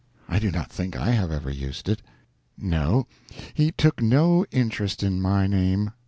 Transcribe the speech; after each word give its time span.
I 0.27 0.39
do 0.39 0.49
not 0.49 0.71
think 0.71 0.95
I 0.97 1.11
have 1.11 1.29
ever 1.31 1.51
used 1.51 1.87
it. 1.87 2.01
No, 2.57 3.05
he 3.53 3.71
took 3.71 4.01
no 4.01 4.45
interest 4.49 5.03
in 5.03 5.21
my 5.21 5.45
name. 5.45 5.91